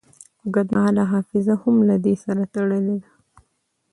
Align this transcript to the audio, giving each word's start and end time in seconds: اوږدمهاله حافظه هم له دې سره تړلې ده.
اوږدمهاله 0.43 1.03
حافظه 1.11 1.55
هم 1.61 1.75
له 1.89 1.95
دې 2.03 2.13
سره 2.23 2.43
تړلې 2.53 2.95
ده. 3.01 3.09